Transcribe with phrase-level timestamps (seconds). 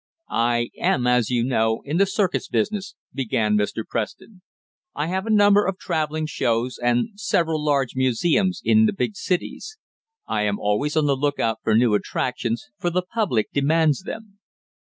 [0.31, 3.83] "I am, as you know, in the circus business," began Mr.
[3.87, 4.41] Preston.
[4.95, 9.77] "I have a number of traveling shows, and several large museums in the big cities.
[10.27, 14.39] I am always on the lookout for new attractions, for the public demands them.